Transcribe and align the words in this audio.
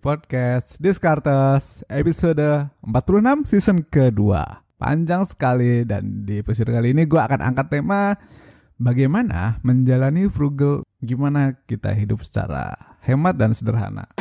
podcast 0.00 0.80
Discartes 0.80 1.84
episode 1.92 2.72
46 2.80 3.44
season 3.44 3.84
kedua. 3.84 4.64
Panjang 4.80 5.28
sekali 5.28 5.84
dan 5.84 6.24
di 6.24 6.40
episode 6.40 6.72
kali 6.72 6.96
ini 6.96 7.04
gue 7.04 7.20
akan 7.20 7.44
angkat 7.44 7.68
tema 7.68 8.16
bagaimana 8.80 9.60
menjalani 9.60 10.26
frugal, 10.32 10.80
gimana 11.04 11.52
kita 11.68 11.92
hidup 11.92 12.24
secara 12.24 12.72
hemat 13.04 13.36
dan 13.36 13.52
sederhana. 13.52 14.19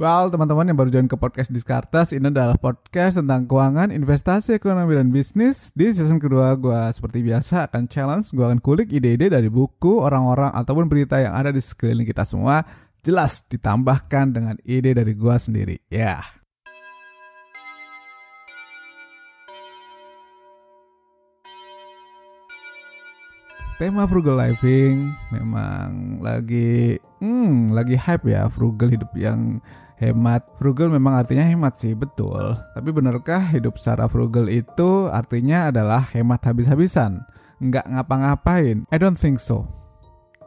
Well, 0.00 0.32
teman-teman 0.32 0.64
yang 0.64 0.80
baru 0.80 0.88
join 0.88 1.12
ke 1.12 1.16
podcast 1.20 1.52
Diskartes, 1.52 2.16
ini 2.16 2.32
adalah 2.32 2.56
podcast 2.56 3.20
tentang 3.20 3.44
keuangan, 3.44 3.92
investasi, 3.92 4.56
ekonomi, 4.56 4.96
dan 4.96 5.12
bisnis. 5.12 5.76
Di 5.76 5.92
season 5.92 6.16
kedua, 6.16 6.56
gue 6.56 6.88
seperti 6.88 7.20
biasa 7.20 7.68
akan 7.68 7.84
challenge, 7.84 8.32
gue 8.32 8.40
akan 8.40 8.64
kulik 8.64 8.88
ide-ide 8.96 9.28
dari 9.28 9.52
buku, 9.52 10.00
orang-orang, 10.00 10.56
ataupun 10.56 10.88
berita 10.88 11.20
yang 11.20 11.36
ada 11.36 11.52
di 11.52 11.60
sekeliling 11.60 12.08
kita 12.08 12.24
semua. 12.24 12.64
Jelas 13.04 13.44
ditambahkan 13.44 14.32
dengan 14.32 14.56
ide 14.64 14.96
dari 14.96 15.12
gue 15.12 15.36
sendiri. 15.36 15.76
Ya. 15.92 16.16
Yeah. 16.16 16.40
tema 23.80 24.04
frugal 24.04 24.36
living 24.36 25.08
memang 25.32 26.20
lagi 26.20 27.00
hmm 27.24 27.72
lagi 27.72 27.96
hype 27.96 28.28
ya 28.28 28.44
frugal 28.52 28.92
hidup 28.92 29.08
yang 29.16 29.56
hemat. 30.00 30.48
Frugal 30.56 30.88
memang 30.88 31.20
artinya 31.20 31.44
hemat 31.44 31.76
sih, 31.76 31.92
betul. 31.92 32.56
Tapi 32.72 32.88
benarkah 32.90 33.44
hidup 33.52 33.76
secara 33.76 34.08
frugal 34.08 34.48
itu 34.48 35.06
artinya 35.12 35.68
adalah 35.68 36.02
hemat 36.16 36.40
habis-habisan? 36.48 37.20
Nggak 37.60 37.86
ngapa-ngapain? 37.86 38.88
I 38.88 38.96
don't 38.96 39.20
think 39.20 39.36
so. 39.36 39.68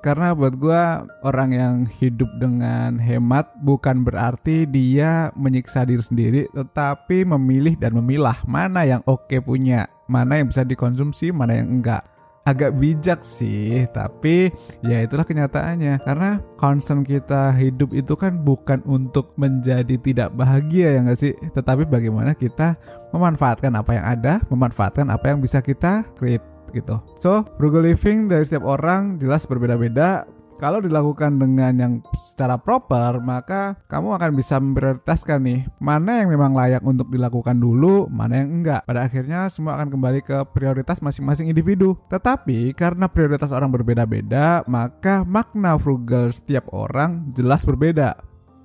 Karena 0.04 0.36
buat 0.36 0.60
gue 0.60 0.84
orang 1.24 1.50
yang 1.56 1.76
hidup 1.88 2.28
dengan 2.36 3.00
hemat 3.00 3.48
bukan 3.64 4.04
berarti 4.04 4.68
dia 4.68 5.32
menyiksa 5.32 5.88
diri 5.88 6.04
sendiri 6.04 6.42
Tetapi 6.52 7.24
memilih 7.24 7.80
dan 7.80 7.96
memilah 7.96 8.36
mana 8.44 8.84
yang 8.84 9.00
oke 9.08 9.32
punya 9.40 9.88
Mana 10.12 10.44
yang 10.44 10.52
bisa 10.52 10.68
dikonsumsi, 10.68 11.32
mana 11.32 11.56
yang 11.56 11.80
enggak 11.80 12.04
agak 12.44 12.76
bijak 12.76 13.24
sih, 13.24 13.88
tapi 13.92 14.52
ya 14.84 15.00
itulah 15.00 15.24
kenyataannya. 15.24 16.04
Karena 16.04 16.44
concern 16.60 17.08
kita 17.08 17.56
hidup 17.56 17.96
itu 17.96 18.14
kan 18.20 18.44
bukan 18.44 18.84
untuk 18.84 19.32
menjadi 19.40 19.96
tidak 20.00 20.36
bahagia 20.36 21.00
ya 21.00 21.00
nggak 21.08 21.20
sih, 21.20 21.34
tetapi 21.56 21.88
bagaimana 21.88 22.36
kita 22.36 22.76
memanfaatkan 23.16 23.72
apa 23.76 23.92
yang 23.96 24.06
ada, 24.06 24.34
memanfaatkan 24.52 25.08
apa 25.08 25.32
yang 25.32 25.40
bisa 25.40 25.64
kita 25.64 26.04
create 26.20 26.44
gitu. 26.74 26.98
So, 27.16 27.46
frugal 27.56 27.86
living 27.86 28.28
dari 28.28 28.44
setiap 28.44 28.66
orang 28.66 29.22
jelas 29.22 29.46
berbeda-beda 29.46 30.26
kalau 30.58 30.80
dilakukan 30.80 31.38
dengan 31.38 31.74
yang 31.76 31.94
secara 32.18 32.58
proper, 32.60 33.20
maka 33.22 33.78
kamu 33.90 34.16
akan 34.18 34.32
bisa 34.34 34.58
memprioritaskan 34.58 35.40
nih 35.44 35.60
mana 35.78 36.24
yang 36.24 36.30
memang 36.34 36.54
layak 36.54 36.82
untuk 36.86 37.10
dilakukan 37.10 37.58
dulu, 37.58 38.08
mana 38.10 38.42
yang 38.44 38.62
enggak. 38.62 38.82
Pada 38.86 39.06
akhirnya 39.06 39.48
semua 39.50 39.78
akan 39.80 39.94
kembali 39.94 40.20
ke 40.24 40.38
prioritas 40.54 41.04
masing-masing 41.04 41.50
individu. 41.50 41.98
Tetapi 42.10 42.74
karena 42.74 43.10
prioritas 43.10 43.52
orang 43.52 43.74
berbeda-beda, 43.74 44.66
maka 44.66 45.26
makna 45.26 45.76
frugal 45.78 46.30
setiap 46.32 46.70
orang 46.74 47.30
jelas 47.34 47.66
berbeda. 47.66 48.18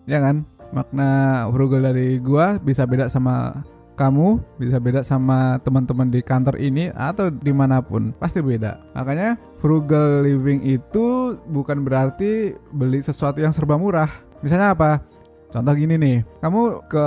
Ya 0.09 0.19
kan? 0.25 0.49
Makna 0.73 1.45
frugal 1.49 1.81
dari 1.81 2.21
gua 2.21 2.61
bisa 2.61 2.85
beda 2.85 3.09
sama 3.09 3.65
kamu 3.99 4.39
bisa 4.63 4.79
beda 4.79 5.03
sama 5.03 5.59
teman-teman 5.67 6.07
di 6.07 6.23
kantor 6.23 6.55
ini 6.63 6.95
atau 6.95 7.35
di 7.35 7.51
mana 7.51 7.83
pun 7.83 8.15
pasti 8.15 8.39
beda. 8.39 8.79
Makanya 8.95 9.35
frugal 9.59 10.23
living 10.23 10.63
itu 10.63 11.35
bukan 11.51 11.83
berarti 11.83 12.55
beli 12.71 13.03
sesuatu 13.03 13.43
yang 13.43 13.51
serba 13.51 13.75
murah. 13.75 14.09
Misalnya 14.39 14.79
apa? 14.79 15.03
Contoh 15.49 15.73
gini 15.73 15.97
nih, 15.97 16.21
kamu 16.45 16.85
ke 16.93 17.07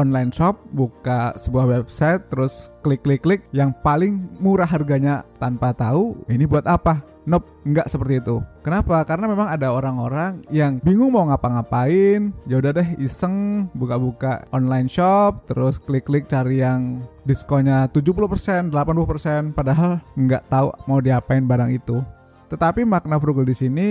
online 0.00 0.32
shop, 0.32 0.56
buka 0.72 1.36
sebuah 1.36 1.68
website, 1.68 2.32
terus 2.32 2.72
klik-klik-klik 2.80 3.44
yang 3.52 3.76
paling 3.84 4.24
murah 4.40 4.64
harganya 4.64 5.20
tanpa 5.36 5.76
tahu 5.76 6.16
ini 6.32 6.48
buat 6.48 6.64
apa. 6.64 7.13
Nope, 7.24 7.48
nggak 7.64 7.88
seperti 7.88 8.20
itu. 8.20 8.44
Kenapa? 8.60 9.00
Karena 9.08 9.24
memang 9.32 9.48
ada 9.48 9.72
orang-orang 9.72 10.44
yang 10.52 10.76
bingung 10.84 11.08
mau 11.08 11.24
ngapa-ngapain. 11.24 12.36
Ya 12.44 12.60
udah 12.60 12.76
deh 12.76 12.88
iseng 13.00 13.66
buka-buka 13.72 14.44
online 14.52 14.88
shop, 14.92 15.48
terus 15.48 15.80
klik-klik 15.80 16.28
cari 16.28 16.60
yang 16.60 17.00
diskonnya 17.24 17.88
70%, 17.88 18.68
80% 18.68 19.56
padahal 19.56 20.04
nggak 20.20 20.52
tahu 20.52 20.68
mau 20.84 21.00
diapain 21.00 21.40
barang 21.40 21.72
itu. 21.72 22.04
Tetapi 22.52 22.84
makna 22.84 23.16
frugal 23.16 23.48
di 23.48 23.56
sini 23.56 23.86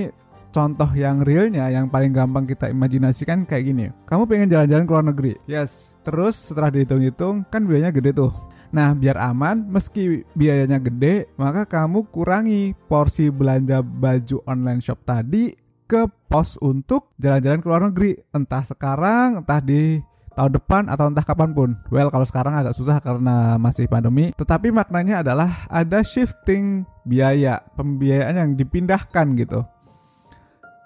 contoh 0.54 0.88
yang 0.94 1.26
realnya 1.26 1.66
yang 1.74 1.90
paling 1.90 2.14
gampang 2.14 2.46
kita 2.46 2.70
imajinasikan 2.70 3.50
kayak 3.50 3.66
gini. 3.66 3.86
Kamu 4.06 4.30
pengen 4.30 4.54
jalan-jalan 4.54 4.86
ke 4.86 4.92
luar 4.94 5.06
negeri. 5.10 5.34
Yes. 5.50 5.98
Terus 6.06 6.38
setelah 6.38 6.70
dihitung-hitung 6.70 7.50
kan 7.50 7.66
biayanya 7.66 7.90
gede 7.90 8.14
tuh. 8.14 8.53
Nah, 8.74 8.98
biar 8.98 9.22
aman, 9.22 9.70
meski 9.70 10.26
biayanya 10.34 10.82
gede, 10.82 11.30
maka 11.38 11.70
kamu 11.70 12.10
kurangi 12.10 12.74
porsi 12.90 13.30
belanja 13.30 13.86
baju 13.86 14.42
online 14.50 14.82
shop 14.82 15.06
tadi 15.06 15.54
ke 15.86 16.10
pos 16.26 16.58
untuk 16.58 17.14
jalan-jalan 17.22 17.62
ke 17.62 17.68
luar 17.70 17.84
negeri. 17.86 18.18
Entah 18.34 18.66
sekarang, 18.66 19.46
entah 19.46 19.62
di 19.62 20.02
tahun 20.34 20.58
depan 20.58 20.90
atau 20.90 21.06
entah 21.06 21.22
kapan 21.22 21.54
pun. 21.54 21.78
Well, 21.94 22.10
kalau 22.10 22.26
sekarang 22.26 22.58
agak 22.58 22.74
susah 22.74 22.98
karena 22.98 23.62
masih 23.62 23.86
pandemi. 23.86 24.34
Tetapi 24.34 24.74
maknanya 24.74 25.22
adalah 25.22 25.54
ada 25.70 26.02
shifting 26.02 26.90
biaya, 27.06 27.62
pembiayaan 27.78 28.42
yang 28.42 28.52
dipindahkan 28.58 29.38
gitu 29.38 29.62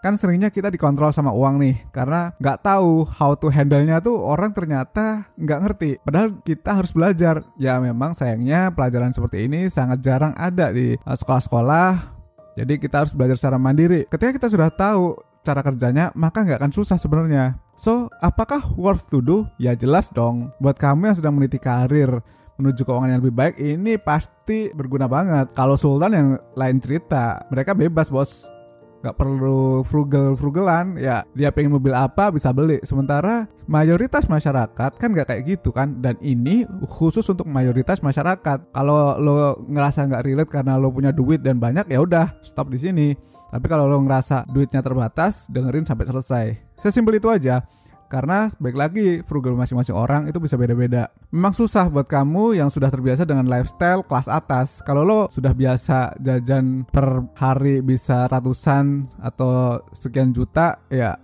kan 0.01 0.13
seringnya 0.15 0.53
kita 0.53 0.69
dikontrol 0.69 1.09
sama 1.09 1.33
uang 1.33 1.59
nih 1.61 1.75
karena 1.89 2.31
nggak 2.37 2.59
tahu 2.63 3.03
how 3.07 3.33
to 3.33 3.49
handle-nya 3.49 3.99
tuh 3.99 4.17
orang 4.17 4.53
ternyata 4.53 5.27
nggak 5.35 5.59
ngerti. 5.63 5.91
Padahal 6.01 6.37
kita 6.41 6.77
harus 6.77 6.91
belajar. 6.93 7.41
Ya 7.57 7.77
memang 7.81 8.13
sayangnya 8.13 8.71
pelajaran 8.73 9.11
seperti 9.11 9.49
ini 9.49 9.67
sangat 9.67 10.01
jarang 10.05 10.33
ada 10.37 10.69
di 10.71 10.95
uh, 10.95 11.17
sekolah-sekolah. 11.17 12.17
Jadi 12.57 12.73
kita 12.81 13.05
harus 13.05 13.13
belajar 13.13 13.37
secara 13.37 13.57
mandiri. 13.61 14.09
Ketika 14.09 14.33
kita 14.33 14.47
sudah 14.49 14.69
tahu 14.73 15.13
cara 15.45 15.61
kerjanya 15.63 16.11
maka 16.17 16.43
nggak 16.43 16.59
akan 16.59 16.73
susah 16.73 16.97
sebenarnya. 16.97 17.57
So 17.77 18.09
apakah 18.19 18.61
worth 18.75 19.09
to 19.13 19.21
do? 19.21 19.37
Ya 19.61 19.77
jelas 19.77 20.09
dong. 20.09 20.49
Buat 20.57 20.81
kamu 20.81 21.13
yang 21.13 21.17
sedang 21.17 21.33
meniti 21.37 21.61
karir 21.61 22.21
menuju 22.57 22.81
keuangan 22.89 23.13
yang 23.13 23.21
lebih 23.21 23.37
baik 23.37 23.55
ini 23.61 24.01
pasti 24.01 24.73
berguna 24.73 25.05
banget. 25.05 25.53
Kalau 25.53 25.77
Sultan 25.77 26.11
yang 26.13 26.29
lain 26.57 26.81
cerita, 26.81 27.45
mereka 27.53 27.77
bebas 27.77 28.09
bos 28.09 28.49
nggak 29.01 29.15
perlu 29.15 29.85
frugal 29.85 30.33
frugalan 30.33 30.97
ya 30.97 31.21
dia 31.37 31.53
pengen 31.53 31.77
mobil 31.77 31.93
apa 31.93 32.33
bisa 32.33 32.49
beli. 32.51 32.81
Sementara 32.81 33.45
mayoritas 33.69 34.25
masyarakat 34.25 34.91
kan 34.97 35.09
nggak 35.13 35.27
kayak 35.29 35.43
gitu 35.45 35.69
kan. 35.69 36.01
Dan 36.01 36.17
ini 36.21 36.65
khusus 36.85 37.25
untuk 37.29 37.45
mayoritas 37.45 38.01
masyarakat. 38.01 38.73
Kalau 38.73 39.17
lo 39.21 39.61
ngerasa 39.69 40.07
nggak 40.09 40.23
relate 40.25 40.51
karena 40.51 40.75
lo 40.75 40.89
punya 40.89 41.13
duit 41.13 41.41
dan 41.41 41.61
banyak 41.61 41.87
ya 41.89 41.99
udah 42.01 42.41
stop 42.41 42.73
di 42.73 42.79
sini. 42.81 43.07
Tapi 43.47 43.65
kalau 43.71 43.87
lo 43.87 44.01
ngerasa 44.03 44.49
duitnya 44.51 44.83
terbatas 44.83 45.47
dengerin 45.47 45.87
sampai 45.87 46.05
selesai. 46.05 46.45
Sesimpel 46.77 47.17
itu 47.17 47.31
aja 47.31 47.65
karena 48.07 48.47
baik 48.59 48.77
lagi 48.79 49.07
frugal 49.23 49.55
masing-masing 49.55 49.95
orang 49.95 50.25
itu 50.27 50.39
bisa 50.39 50.55
beda-beda. 50.55 51.11
Memang 51.31 51.51
susah 51.51 51.91
buat 51.91 52.07
kamu 52.07 52.57
yang 52.57 52.71
sudah 52.71 52.87
terbiasa 52.87 53.27
dengan 53.27 53.47
lifestyle 53.47 54.03
kelas 54.03 54.31
atas. 54.31 54.79
Kalau 54.81 55.03
lo 55.03 55.21
sudah 55.31 55.51
biasa 55.51 56.17
jajan 56.19 56.87
per 56.87 57.27
hari 57.35 57.83
bisa 57.83 58.25
ratusan 58.31 59.07
atau 59.19 59.83
sekian 59.91 60.31
juta, 60.31 60.79
ya 60.87 61.19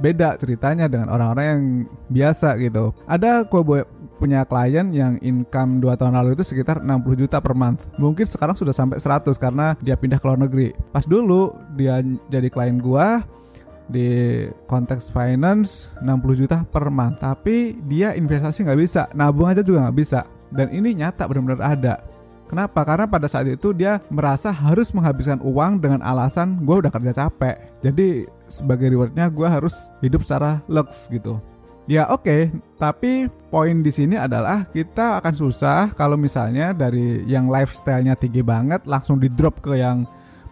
beda 0.00 0.40
ceritanya 0.40 0.88
dengan 0.88 1.12
orang-orang 1.12 1.46
yang 1.46 1.62
biasa 2.08 2.56
gitu. 2.56 2.96
Ada 3.04 3.44
gue 3.44 3.84
punya 4.20 4.44
klien 4.44 4.92
yang 4.92 5.16
income 5.24 5.80
2 5.80 5.96
tahun 5.96 6.12
lalu 6.16 6.36
itu 6.36 6.44
sekitar 6.44 6.84
60 6.84 7.20
juta 7.20 7.40
per 7.40 7.56
month. 7.56 7.88
Mungkin 7.96 8.28
sekarang 8.28 8.52
sudah 8.52 8.72
sampai 8.76 9.00
100 9.00 9.32
karena 9.40 9.72
dia 9.80 9.96
pindah 9.96 10.20
ke 10.20 10.24
luar 10.28 10.40
negeri. 10.40 10.76
Pas 10.92 11.08
dulu 11.08 11.56
dia 11.76 12.04
jadi 12.28 12.48
klien 12.52 12.76
gua, 12.76 13.24
di 13.90 14.46
konteks 14.70 15.10
finance 15.10 15.90
60 15.98 16.40
juta 16.46 16.62
per 16.62 16.86
month 16.88 17.20
tapi 17.20 17.74
dia 17.90 18.14
investasi 18.14 18.62
nggak 18.62 18.80
bisa 18.80 19.10
nabung 19.12 19.50
aja 19.50 19.66
juga 19.66 19.90
nggak 19.90 19.98
bisa 19.98 20.22
dan 20.54 20.70
ini 20.70 20.94
nyata 20.94 21.26
benar-benar 21.26 21.62
ada 21.62 21.94
Kenapa? 22.50 22.82
Karena 22.82 23.06
pada 23.06 23.30
saat 23.30 23.46
itu 23.46 23.70
dia 23.70 24.02
merasa 24.10 24.50
harus 24.50 24.90
menghabiskan 24.90 25.38
uang 25.38 25.78
dengan 25.78 26.02
alasan 26.02 26.58
gue 26.66 26.82
udah 26.82 26.90
kerja 26.90 27.14
capek. 27.14 27.78
Jadi 27.78 28.26
sebagai 28.50 28.90
rewardnya 28.90 29.30
gue 29.30 29.46
harus 29.46 29.94
hidup 30.02 30.26
secara 30.26 30.58
lux 30.66 31.06
gitu. 31.14 31.38
Ya 31.86 32.10
oke, 32.10 32.26
okay, 32.26 32.42
tapi 32.74 33.30
poin 33.54 33.86
di 33.86 33.90
sini 33.94 34.18
adalah 34.18 34.66
kita 34.66 35.22
akan 35.22 35.34
susah 35.34 35.94
kalau 35.94 36.18
misalnya 36.18 36.74
dari 36.74 37.22
yang 37.22 37.46
lifestyle-nya 37.46 38.18
tinggi 38.18 38.42
banget 38.42 38.82
langsung 38.82 39.22
di 39.22 39.30
drop 39.30 39.62
ke 39.62 39.78
yang 39.78 40.02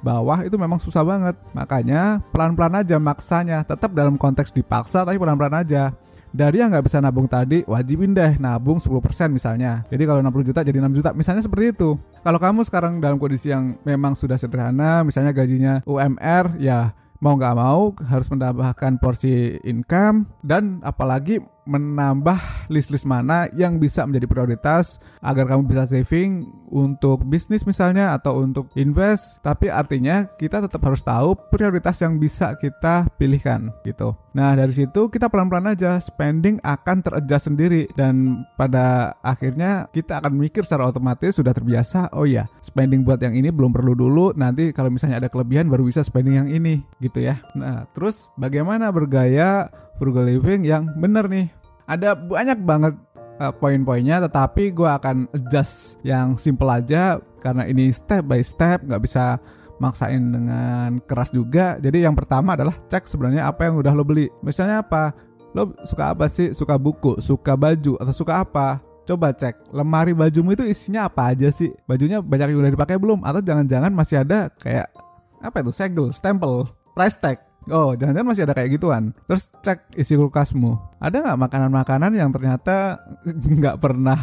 bawah 0.02 0.42
itu 0.46 0.54
memang 0.54 0.78
susah 0.78 1.02
banget. 1.02 1.36
Makanya 1.54 2.22
pelan-pelan 2.30 2.82
aja 2.82 2.96
maksanya, 2.98 3.62
tetap 3.66 3.94
dalam 3.94 4.14
konteks 4.16 4.54
dipaksa 4.54 5.02
tapi 5.06 5.18
pelan-pelan 5.18 5.64
aja. 5.64 5.94
dari 6.28 6.60
yang 6.60 6.68
nggak 6.68 6.84
bisa 6.84 7.00
nabung 7.00 7.24
tadi 7.24 7.64
wajibin 7.64 8.12
deh 8.12 8.36
nabung 8.36 8.76
10% 8.76 9.00
misalnya 9.32 9.88
jadi 9.88 10.04
kalau 10.04 10.20
60 10.20 10.52
juta 10.52 10.60
jadi 10.60 10.76
6 10.84 11.00
juta 11.00 11.10
misalnya 11.16 11.40
seperti 11.40 11.72
itu 11.72 11.96
kalau 12.20 12.36
kamu 12.36 12.60
sekarang 12.68 13.00
dalam 13.00 13.16
kondisi 13.16 13.48
yang 13.48 13.80
memang 13.80 14.12
sudah 14.12 14.36
sederhana 14.36 15.00
misalnya 15.08 15.32
gajinya 15.32 15.80
UMR 15.88 16.60
ya 16.60 16.92
mau 17.18 17.34
nggak 17.34 17.56
mau 17.58 17.90
harus 18.06 18.28
menambahkan 18.30 19.02
porsi 19.02 19.58
income 19.66 20.28
dan 20.44 20.78
apalagi 20.86 21.42
menambah 21.68 22.72
list-list 22.72 23.04
mana 23.04 23.44
yang 23.52 23.76
bisa 23.76 24.08
menjadi 24.08 24.24
prioritas 24.24 25.04
agar 25.20 25.44
kamu 25.44 25.68
bisa 25.68 25.84
saving 25.84 26.48
untuk 26.72 27.24
bisnis 27.28 27.68
misalnya 27.68 28.16
atau 28.16 28.40
untuk 28.40 28.72
invest. 28.72 29.44
Tapi 29.44 29.68
artinya 29.68 30.24
kita 30.40 30.64
tetap 30.64 30.80
harus 30.88 31.04
tahu 31.04 31.36
prioritas 31.52 32.00
yang 32.00 32.16
bisa 32.16 32.56
kita 32.56 33.04
pilihkan 33.20 33.68
gitu. 33.84 34.16
Nah 34.32 34.54
dari 34.56 34.70
situ 34.72 35.12
kita 35.12 35.28
pelan-pelan 35.28 35.76
aja 35.76 36.00
spending 36.00 36.56
akan 36.64 37.04
teradjust 37.04 37.52
sendiri 37.52 37.90
dan 37.98 38.46
pada 38.54 39.16
akhirnya 39.20 39.90
kita 39.92 40.24
akan 40.24 40.38
mikir 40.38 40.62
secara 40.62 40.88
otomatis 40.88 41.36
sudah 41.36 41.50
terbiasa 41.50 42.14
oh 42.14 42.24
ya 42.24 42.46
spending 42.62 43.02
buat 43.02 43.18
yang 43.20 43.36
ini 43.36 43.52
belum 43.52 43.76
perlu 43.76 43.92
dulu. 43.92 44.32
Nanti 44.36 44.72
kalau 44.72 44.88
misalnya 44.88 45.20
ada 45.20 45.28
kelebihan 45.28 45.68
baru 45.68 45.84
bisa 45.84 46.00
spending 46.00 46.40
yang 46.40 46.48
ini 46.48 46.80
gitu 47.02 47.20
ya. 47.20 47.36
Nah 47.52 47.84
terus 47.92 48.32
bagaimana 48.40 48.88
bergaya 48.88 49.68
frugal 49.98 50.24
living 50.24 50.64
yang 50.64 50.88
benar 50.96 51.26
nih. 51.26 51.50
Ada 51.84 52.14
banyak 52.14 52.58
banget 52.62 52.94
uh, 53.42 53.52
poin-poinnya 53.54 54.22
tetapi 54.24 54.72
gue 54.72 54.88
akan 54.88 55.26
adjust 55.34 55.98
yang 56.06 56.38
simple 56.38 56.68
aja 56.70 57.18
karena 57.42 57.66
ini 57.66 57.90
step 57.90 58.26
by 58.26 58.42
step 58.42 58.82
nggak 58.86 59.02
bisa 59.02 59.38
maksain 59.78 60.20
dengan 60.20 60.98
keras 61.06 61.30
juga. 61.30 61.78
Jadi 61.78 62.02
yang 62.04 62.14
pertama 62.18 62.58
adalah 62.58 62.74
cek 62.90 63.06
sebenarnya 63.06 63.46
apa 63.46 63.70
yang 63.70 63.78
udah 63.78 63.92
lo 63.94 64.02
beli. 64.02 64.26
Misalnya 64.42 64.82
apa? 64.82 65.14
Lo 65.54 65.72
suka 65.86 66.12
apa 66.12 66.26
sih? 66.26 66.52
Suka 66.52 66.76
buku 66.76 67.18
suka 67.22 67.54
baju 67.54 67.96
atau 67.98 68.14
suka 68.14 68.42
apa? 68.42 68.82
Coba 69.06 69.32
cek 69.32 69.72
lemari 69.72 70.12
bajumu 70.12 70.52
itu 70.52 70.66
isinya 70.66 71.08
apa 71.08 71.32
aja 71.32 71.48
sih? 71.48 71.72
Bajunya 71.88 72.20
banyak 72.20 72.52
yang 72.52 72.60
udah 72.60 72.72
dipakai 72.74 73.00
belum? 73.00 73.24
Atau 73.24 73.40
jangan-jangan 73.40 73.94
masih 73.94 74.20
ada 74.20 74.52
kayak 74.60 74.92
apa 75.40 75.56
itu? 75.64 75.72
Segel 75.72 76.12
stempel 76.12 76.68
price 76.92 77.16
tag 77.16 77.47
Oh, 77.68 77.92
jangan-jangan 77.92 78.28
masih 78.28 78.44
ada 78.48 78.54
kayak 78.56 78.80
gituan. 78.80 79.12
Terus 79.28 79.52
cek 79.60 79.92
isi 79.96 80.16
kulkasmu. 80.16 80.98
Ada 80.98 81.20
nggak 81.20 81.38
makanan-makanan 81.48 82.12
yang 82.16 82.30
ternyata 82.32 83.04
nggak 83.60 83.76
pernah 83.76 84.18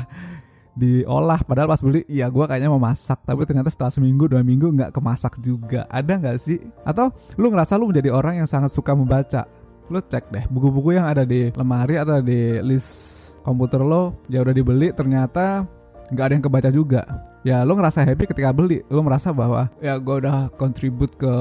diolah? 0.76 1.40
Padahal 1.46 1.70
pas 1.70 1.82
beli 1.82 2.04
iya 2.10 2.28
gue 2.28 2.46
kayaknya 2.46 2.74
mau 2.74 2.82
masak 2.82 3.24
tapi 3.24 3.48
ternyata 3.48 3.72
setelah 3.72 3.94
seminggu 3.94 4.28
dua 4.28 4.42
minggu 4.42 4.74
nggak 4.74 4.92
kemasak 4.92 5.38
juga. 5.40 5.86
Ada 5.88 6.18
nggak 6.18 6.38
sih? 6.42 6.58
Atau 6.84 7.14
lu 7.38 7.54
ngerasa 7.54 7.78
lu 7.78 7.90
menjadi 7.90 8.10
orang 8.12 8.44
yang 8.44 8.50
sangat 8.50 8.74
suka 8.74 8.98
membaca? 8.98 9.46
Lu 9.94 10.02
cek 10.02 10.34
deh 10.34 10.46
buku-buku 10.50 10.98
yang 10.98 11.06
ada 11.06 11.22
di 11.22 11.54
lemari 11.54 12.02
atau 12.02 12.18
di 12.20 12.58
list 12.66 13.38
komputer 13.46 13.86
lo 13.86 14.26
ya 14.26 14.42
udah 14.42 14.54
dibeli 14.58 14.90
ternyata 14.90 15.70
nggak 16.10 16.26
ada 16.26 16.34
yang 16.34 16.46
kebaca 16.46 16.70
juga. 16.74 17.02
Ya 17.46 17.62
lu 17.62 17.78
ngerasa 17.78 18.02
happy 18.02 18.26
ketika 18.26 18.50
beli. 18.50 18.82
Lu 18.90 19.06
merasa 19.06 19.30
bahwa 19.30 19.70
ya 19.78 20.02
gue 20.02 20.16
udah 20.18 20.50
kontribut 20.58 21.14
ke 21.14 21.34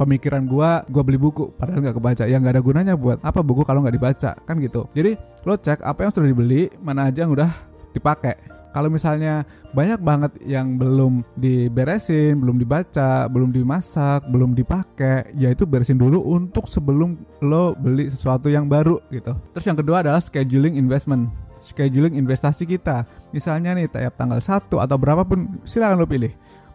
pemikiran 0.00 0.48
gua 0.48 0.80
gua 0.88 1.04
beli 1.04 1.20
buku 1.20 1.52
padahal 1.60 1.84
nggak 1.84 2.00
kebaca 2.00 2.24
ya 2.24 2.40
nggak 2.40 2.56
ada 2.56 2.62
gunanya 2.64 2.94
buat 2.96 3.20
apa 3.20 3.44
buku 3.44 3.68
kalau 3.68 3.84
nggak 3.84 4.00
dibaca 4.00 4.32
kan 4.32 4.56
gitu 4.56 4.88
jadi 4.96 5.20
lo 5.44 5.60
cek 5.60 5.84
apa 5.84 6.08
yang 6.08 6.12
sudah 6.16 6.28
dibeli 6.32 6.72
mana 6.80 7.12
aja 7.12 7.28
yang 7.28 7.36
udah 7.36 7.52
dipakai 7.92 8.60
kalau 8.70 8.86
misalnya 8.86 9.42
banyak 9.74 9.98
banget 9.98 10.32
yang 10.46 10.78
belum 10.78 11.26
diberesin, 11.34 12.38
belum 12.38 12.54
dibaca, 12.54 13.26
belum 13.26 13.50
dimasak, 13.50 14.30
belum 14.30 14.54
dipakai, 14.54 15.34
ya 15.34 15.50
itu 15.50 15.66
beresin 15.66 15.98
dulu 15.98 16.22
untuk 16.22 16.70
sebelum 16.70 17.18
lo 17.42 17.74
beli 17.74 18.06
sesuatu 18.06 18.46
yang 18.46 18.70
baru 18.70 19.02
gitu. 19.10 19.34
Terus 19.58 19.66
yang 19.66 19.78
kedua 19.78 20.06
adalah 20.06 20.22
scheduling 20.22 20.78
investment. 20.78 21.34
Scheduling 21.58 22.14
investasi 22.14 22.64
kita. 22.64 23.04
Misalnya 23.34 23.74
nih 23.74 23.90
tiap 23.90 24.14
tanggal 24.14 24.38
1 24.38 24.70
atau 24.70 24.96
berapapun 24.96 25.60
silakan 25.66 26.00
lo 26.00 26.06
pilih 26.06 26.30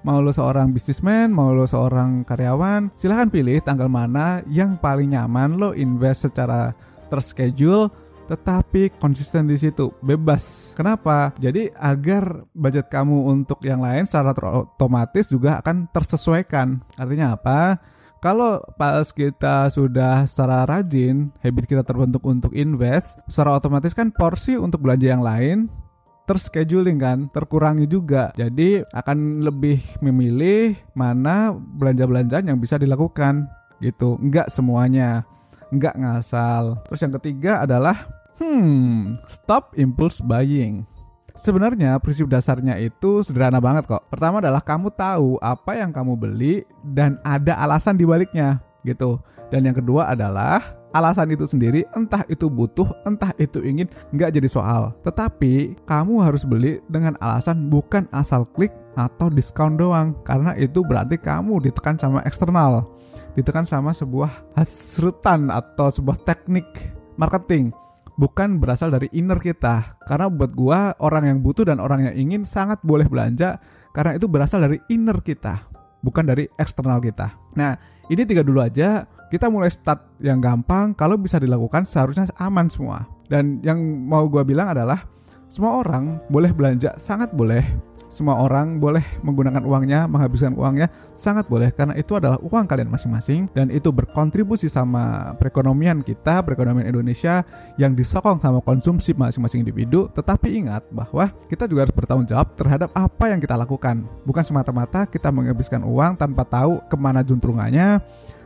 mau 0.05 0.21
lo 0.21 0.29
seorang 0.29 0.69
bisnismen, 0.69 1.33
mau 1.33 1.49
lo 1.49 1.65
seorang 1.65 2.21
karyawan, 2.21 2.93
silahkan 2.93 3.25
pilih 3.33 3.57
tanggal 3.65 3.89
mana 3.89 4.45
yang 4.45 4.77
paling 4.77 5.17
nyaman 5.17 5.57
lo 5.57 5.73
invest 5.73 6.29
secara 6.29 6.77
terschedule 7.09 7.89
tetapi 8.25 8.89
konsisten 8.97 9.45
di 9.45 9.57
situ 9.57 9.93
bebas. 10.01 10.73
Kenapa? 10.73 11.33
Jadi 11.37 11.69
agar 11.77 12.45
budget 12.57 12.89
kamu 12.89 13.33
untuk 13.33 13.61
yang 13.61 13.81
lain 13.81 14.09
secara 14.09 14.33
otomatis 14.33 15.29
juga 15.29 15.61
akan 15.61 15.89
tersesuaikan. 15.93 16.81
Artinya 16.97 17.37
apa? 17.37 17.77
Kalau 18.25 18.57
pas 18.81 19.05
kita 19.13 19.69
sudah 19.69 20.25
secara 20.25 20.65
rajin, 20.65 21.29
habit 21.45 21.69
kita 21.69 21.85
terbentuk 21.85 22.25
untuk 22.25 22.57
invest, 22.57 23.21
secara 23.29 23.61
otomatis 23.61 23.93
kan 23.93 24.09
porsi 24.09 24.57
untuk 24.57 24.81
belanja 24.81 25.05
yang 25.05 25.21
lain 25.21 25.69
terscheduling 26.25 26.97
kan, 26.97 27.17
terkurangi 27.29 27.85
juga. 27.85 28.33
Jadi 28.33 28.81
akan 28.81 29.45
lebih 29.45 29.77
memilih 30.01 30.75
mana 30.97 31.53
belanja-belanjaan 31.53 32.49
yang 32.49 32.59
bisa 32.59 32.81
dilakukan 32.81 33.45
gitu. 33.79 34.17
Enggak 34.19 34.49
semuanya. 34.49 35.23
Enggak 35.69 35.97
ngasal. 35.97 36.81
Terus 36.89 37.01
yang 37.01 37.13
ketiga 37.21 37.65
adalah 37.65 37.95
hmm, 38.41 39.17
stop 39.29 39.73
impulse 39.77 40.21
buying. 40.21 40.85
Sebenarnya 41.35 41.99
prinsip 41.99 42.31
dasarnya 42.31 42.79
itu 42.79 43.19
sederhana 43.19 43.59
banget 43.59 43.91
kok. 43.91 44.07
Pertama 44.07 44.39
adalah 44.39 44.63
kamu 44.63 44.87
tahu 44.95 45.35
apa 45.43 45.75
yang 45.75 45.91
kamu 45.91 46.15
beli 46.15 46.63
dan 46.79 47.19
ada 47.27 47.59
alasan 47.59 47.99
di 47.99 48.07
baliknya 48.07 48.63
gitu. 48.87 49.19
Dan 49.51 49.67
yang 49.67 49.75
kedua 49.75 50.15
adalah 50.15 50.63
alasan 50.95 51.27
itu 51.35 51.43
sendiri 51.43 51.83
entah 51.91 52.23
itu 52.31 52.47
butuh 52.47 52.87
entah 53.03 53.35
itu 53.35 53.59
ingin 53.59 53.91
nggak 54.15 54.31
jadi 54.31 54.47
soal. 54.47 54.95
Tetapi 55.03 55.83
kamu 55.83 56.23
harus 56.23 56.47
beli 56.47 56.79
dengan 56.87 57.19
alasan 57.19 57.67
bukan 57.67 58.07
asal 58.15 58.47
klik 58.55 58.71
atau 58.95 59.27
diskon 59.27 59.75
doang. 59.75 60.15
Karena 60.23 60.55
itu 60.55 60.79
berarti 60.87 61.19
kamu 61.19 61.59
ditekan 61.67 61.99
sama 61.99 62.23
eksternal. 62.23 62.87
Ditekan 63.35 63.67
sama 63.67 63.91
sebuah 63.91 64.55
hasrutan 64.55 65.51
atau 65.51 65.91
sebuah 65.91 66.23
teknik 66.23 66.65
marketing. 67.19 67.75
Bukan 68.15 68.63
berasal 68.63 68.95
dari 68.95 69.11
inner 69.11 69.43
kita. 69.43 69.99
Karena 70.07 70.31
buat 70.31 70.55
gua 70.55 70.95
orang 71.03 71.27
yang 71.27 71.37
butuh 71.43 71.67
dan 71.67 71.83
orang 71.83 72.07
yang 72.07 72.15
ingin 72.15 72.47
sangat 72.47 72.79
boleh 72.79 73.11
belanja. 73.11 73.59
Karena 73.91 74.15
itu 74.15 74.31
berasal 74.31 74.63
dari 74.63 74.79
inner 74.87 75.19
kita 75.19 75.74
bukan 76.05 76.21
dari 76.29 76.45
eksternal 76.61 77.01
kita. 77.01 77.33
Nah 77.57 77.73
ini 78.05 78.21
tiga 78.29 78.45
dulu 78.45 78.61
aja. 78.61 79.09
Kita 79.25 79.49
mulai 79.49 79.73
start 79.73 80.21
yang 80.21 80.37
gampang. 80.37 80.93
Kalau 80.93 81.17
bisa 81.17 81.41
dilakukan 81.41 81.89
seharusnya 81.89 82.29
aman 82.37 82.69
semua. 82.69 83.09
Dan 83.25 83.57
yang 83.65 83.81
mau 83.81 84.29
gue 84.29 84.45
bilang 84.45 84.69
adalah 84.69 85.01
semua 85.49 85.81
orang 85.81 86.21
boleh 86.29 86.53
belanja 86.53 86.93
sangat 87.01 87.33
boleh 87.33 87.65
semua 88.07 88.39
orang 88.39 88.77
boleh 88.77 89.03
menggunakan 89.25 89.63
uangnya, 89.65 90.05
menghabiskan 90.05 90.53
uangnya, 90.55 90.87
sangat 91.11 91.49
boleh 91.49 91.73
karena 91.73 91.97
itu 91.97 92.15
adalah 92.15 92.39
uang 92.39 92.65
kalian 92.69 92.89
masing-masing 92.89 93.49
dan 93.51 93.73
itu 93.73 93.89
berkontribusi 93.89 94.69
sama 94.69 95.33
perekonomian 95.35 96.05
kita, 96.05 96.45
perekonomian 96.45 96.87
Indonesia 96.89 97.41
yang 97.75 97.97
disokong 97.97 98.37
sama 98.39 98.61
konsumsi 98.61 99.17
masing-masing 99.17 99.65
individu. 99.65 100.07
Tetapi 100.13 100.47
ingat 100.65 100.87
bahwa 100.93 101.29
kita 101.49 101.65
juga 101.65 101.87
harus 101.87 101.95
bertanggung 101.95 102.29
jawab 102.29 102.53
terhadap 102.53 102.93
apa 102.93 103.33
yang 103.33 103.39
kita 103.41 103.57
lakukan. 103.57 104.05
Bukan 104.23 104.43
semata-mata 104.45 105.09
kita 105.09 105.33
menghabiskan 105.33 105.81
uang 105.83 106.15
tanpa 106.15 106.45
tahu 106.45 106.79
ke 106.85 106.95
mana 106.95 107.25
juntrungannya, 107.25 107.99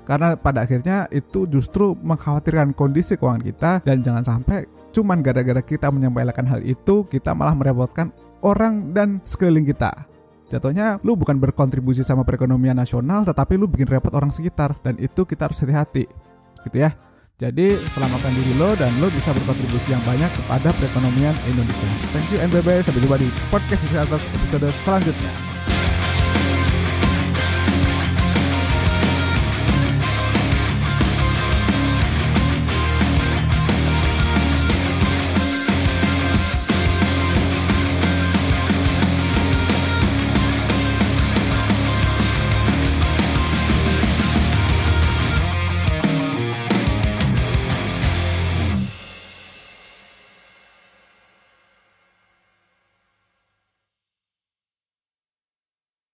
karena 0.09 0.33
pada 0.33 0.65
akhirnya 0.65 1.05
itu 1.13 1.45
justru 1.45 1.93
mengkhawatirkan 2.01 2.73
kondisi 2.73 3.13
keuangan 3.13 3.45
kita 3.45 3.71
dan 3.85 4.01
jangan 4.01 4.25
sampai 4.25 4.65
cuman 4.89 5.21
gara-gara 5.21 5.61
kita 5.61 5.93
menyampaikan 5.93 6.49
hal 6.49 6.65
itu 6.65 7.05
kita 7.05 7.37
malah 7.37 7.53
merepotkan 7.53 8.09
orang 8.45 8.91
dan 8.95 9.23
sekeliling 9.23 9.67
kita. 9.67 9.91
Jatuhnya 10.49 10.97
lu 11.05 11.13
bukan 11.13 11.37
berkontribusi 11.37 12.01
sama 12.01 12.25
perekonomian 12.25 12.73
nasional 12.73 13.21
tetapi 13.21 13.53
lu 13.53 13.69
bikin 13.69 13.85
repot 13.85 14.09
orang 14.17 14.33
sekitar 14.33 14.73
dan 14.81 14.97
itu 14.97 15.21
kita 15.23 15.45
harus 15.45 15.61
hati-hati. 15.61 16.09
Gitu 16.65 16.77
ya. 16.81 16.91
Jadi 17.39 17.79
selamatkan 17.87 18.35
diri 18.35 18.51
lo 18.59 18.75
dan 18.75 18.91
lo 18.99 19.07
bisa 19.07 19.31
berkontribusi 19.31 19.95
yang 19.95 20.03
banyak 20.03 20.27
kepada 20.27 20.75
perekonomian 20.75 21.31
Indonesia. 21.47 21.87
Thank 22.11 22.35
you 22.35 22.43
and 22.43 22.51
bye 22.51 22.59
bye. 22.59 22.83
Sampai 22.83 22.99
jumpa 22.99 23.15
di 23.15 23.31
podcast 23.47 23.87
di 23.87 23.95
atas 23.95 24.27
episode 24.35 24.67
selanjutnya. 24.75 25.31